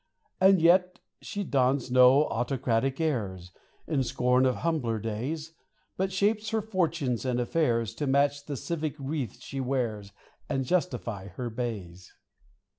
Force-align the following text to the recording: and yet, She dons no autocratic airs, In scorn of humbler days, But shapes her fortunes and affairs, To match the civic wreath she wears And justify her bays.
and 0.39 0.59
yet, 0.63 0.97
She 1.21 1.43
dons 1.43 1.91
no 1.91 2.25
autocratic 2.25 2.99
airs, 2.99 3.51
In 3.85 4.01
scorn 4.01 4.47
of 4.47 4.55
humbler 4.55 4.97
days, 4.97 5.53
But 5.95 6.11
shapes 6.11 6.49
her 6.49 6.61
fortunes 6.63 7.23
and 7.23 7.39
affairs, 7.39 7.93
To 7.97 8.07
match 8.07 8.47
the 8.47 8.57
civic 8.57 8.95
wreath 8.97 9.39
she 9.43 9.59
wears 9.59 10.11
And 10.49 10.65
justify 10.65 11.27
her 11.27 11.51
bays. 11.51 12.11